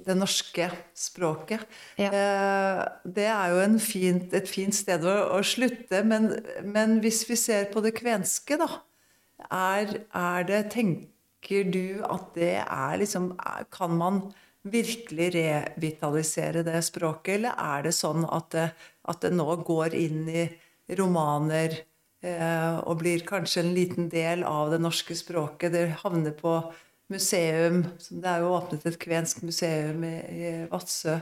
[0.06, 1.62] det norske språket.
[1.98, 2.10] Ja.
[2.10, 2.82] Eh,
[3.16, 6.32] det er jo en fint, et fint sted å, å slutte, men,
[6.66, 8.68] men, hvis vi ser på det kvenske, da.
[9.50, 13.34] Er, er det Tenker du at det er liksom
[13.70, 14.22] Kan man
[14.66, 18.64] virkelig revitalisere det språket, eller er det sånn at det,
[19.06, 20.46] at det nå går inn i
[20.98, 21.76] romaner
[22.26, 25.70] eh, og blir kanskje en liten del av det norske språket?
[25.70, 26.56] Det havner på
[27.12, 27.84] museum.
[28.10, 31.20] Det er jo åpnet et kvensk museum i, i Vadsø.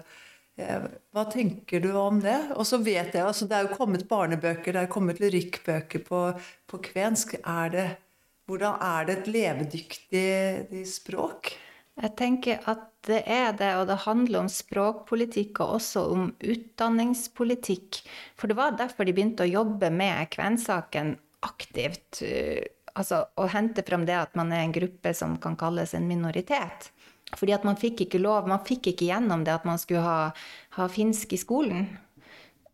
[0.57, 2.39] Eh, hva tenker du om det?
[2.55, 6.25] Og så vet jeg, altså Det er jo kommet barnebøker, det er kommet lyrikkbøker på,
[6.71, 7.37] på kvensk.
[7.43, 7.87] Er det,
[8.49, 11.55] hvordan er det et levedyktig språk?
[11.95, 18.01] Jeg tenker at det er det, og det handler om språkpolitikk og også om utdanningspolitikk.
[18.41, 22.23] For det var derfor de begynte å jobbe med kvensaken aktivt.
[22.23, 26.07] eh, Altså å hente frem det at man er en gruppe som kan kalles en
[26.07, 26.93] minoritet.
[27.35, 30.31] Fordi at man fikk ikke lov, man fikk ikke gjennom det at man skulle ha,
[30.79, 31.89] ha finsk i skolen.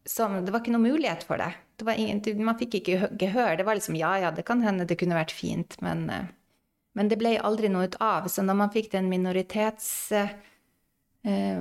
[0.09, 1.51] Så det var ikke noe mulighet for det.
[1.81, 3.57] det ingen, man fikk ikke gehør.
[3.59, 6.29] Det var liksom ja, ja, det kan hende det kunne vært fint, men eh,
[6.99, 8.27] men det ble aldri noe ut av.
[8.29, 9.91] Så når man fikk den minoritets...
[10.13, 11.61] Eh,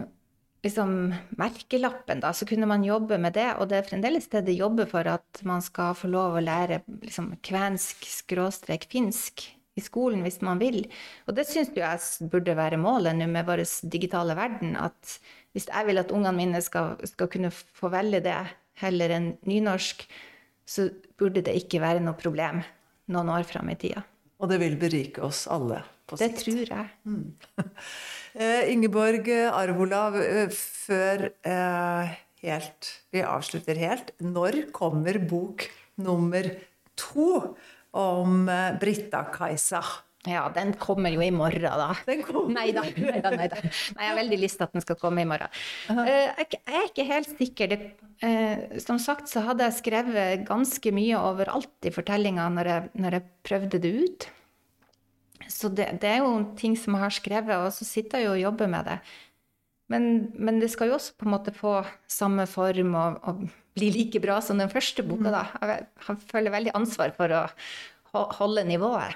[0.63, 3.47] liksom merkelappen, da, så kunne man jobbe med det.
[3.59, 6.81] Og det er fremdeles det de jobber for, at man skal få lov å lære
[7.05, 9.45] liksom, kvensk skråstrek finsk
[9.79, 10.81] i skolen hvis man vil.
[11.29, 14.75] Og det syns jeg burde være målet nå med vår digitale verden.
[14.75, 15.19] At
[15.55, 18.37] hvis jeg vil at ungene mine skal, skal kunne få velge det
[18.79, 20.05] heller enn nynorsk,
[20.69, 22.61] så burde det ikke være noe problem
[23.09, 24.03] noen år fram i tida.
[24.39, 26.87] Og det vil berike oss alle på Det tror jeg.
[28.39, 32.11] Eh, Ingeborg Arvola, eh, før eh,
[32.45, 35.65] helt, vi avslutter helt, når kommer bok
[35.97, 36.45] nummer
[36.93, 37.55] to
[37.97, 39.81] om eh, Britta-Kajsa?
[40.27, 41.93] Ja, den kommer jo i morgen, da.
[42.51, 42.81] Nei da.
[42.83, 43.59] Nei, da, nei, da.
[43.63, 43.69] nei,
[44.03, 45.53] jeg har veldig lyst til at den skal komme i morgen.
[45.87, 47.71] Uh, jeg er ikke helt sikker.
[47.71, 47.77] Det,
[48.25, 53.25] uh, som sagt så hadde jeg skrevet ganske mye overalt i fortellinga når, når jeg
[53.47, 54.27] prøvde det ut.
[55.47, 58.35] Så det, det er jo ting som jeg har skrevet, og så sitter jeg jo
[58.35, 58.97] og jobber med det.
[59.89, 60.03] Men,
[60.35, 61.79] men det skal jo også på en måte få
[62.11, 63.47] samme form og, og
[63.79, 65.45] bli like bra som den første boka, da.
[65.63, 67.45] Jeg, jeg føler veldig ansvar for å
[68.13, 69.15] holde nivået.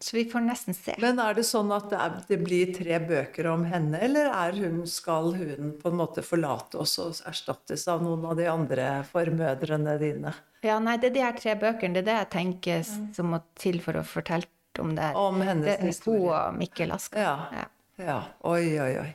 [0.00, 0.94] Så vi får nesten se.
[1.02, 4.58] Men er det sånn at det, er, det blir tre bøker om henne, eller er
[4.60, 8.90] hun, skal hun på en måte forlate oss og erstattes av noen av de andre
[9.10, 10.34] formødrene dine?
[10.66, 11.98] Ja, nei, det er de her tre bøkene.
[11.98, 14.46] Det er det jeg tenker som må til for å fortelle
[14.78, 15.10] om det.
[15.18, 17.18] Om hennes det er Hun og Mikkel Aska.
[17.18, 17.34] Ja.
[17.58, 17.66] Ja.
[18.04, 18.20] ja.
[18.46, 19.10] Oi, oi, oi.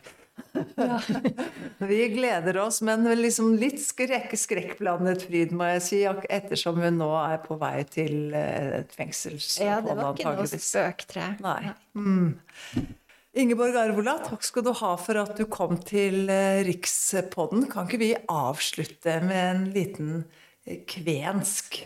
[1.77, 7.11] Vi gleder oss, men liksom litt skrekk, skrekkblandet fryd, må jeg si, ettersom hun nå
[7.19, 11.39] er på vei til et et Ja, det var ikke noe spøktre spøk, tror jeg.
[11.43, 11.73] Nei.
[11.93, 12.91] Mm.
[13.33, 17.65] Ingeborg Arvola, takk skal du ha for at du kom til eh, Rikspodden.
[17.71, 20.11] Kan ikke vi avslutte med en liten
[20.67, 21.79] eh, kvensk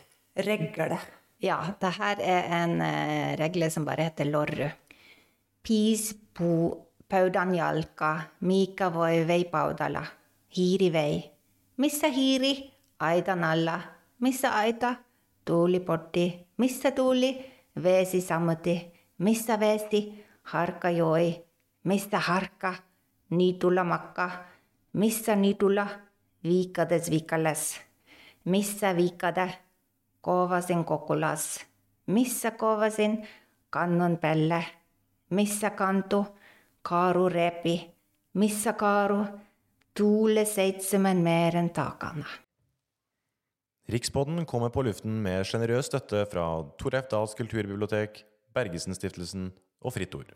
[0.43, 0.99] regle?
[1.39, 4.67] Ja, det her er en eh, regle som bare heter lorru.
[5.63, 6.09] Pis
[7.09, 10.05] pu paudanjalka mika voi veipaudala.
[10.57, 11.31] Hiri vei.
[11.77, 12.71] Missä hiiri?
[12.99, 13.79] Aitan alla.
[14.19, 14.95] Missä aita?
[15.45, 16.47] Tuuli potti.
[16.57, 17.51] Missä tuuli?
[17.83, 18.93] Veesi sammuti.
[19.17, 20.25] Missä veesi?
[20.43, 21.45] Harka joi.
[21.83, 22.73] Missä harka?
[23.29, 24.31] Niitulla makka.
[24.93, 25.87] Missä niitulla?
[26.43, 27.81] Viikades viikales.
[28.45, 29.53] Missä viikade?
[30.21, 31.65] Koovasin kokulas.
[32.05, 33.27] Missä koovasin?
[33.69, 34.65] Kannon pelle.
[35.29, 36.36] Missä kantu?
[36.87, 37.95] Kaaru repi.
[38.33, 39.25] Missä kaaru?
[39.97, 42.25] Tuule seitsemän meren takana.
[43.89, 47.09] Rikspodden kommer på luften med sjenerøs støtte fra Tor F.
[47.11, 48.23] Dahls kulturbibliotek,
[48.53, 50.31] Bergesen-stiftelsen og Fritt Ord.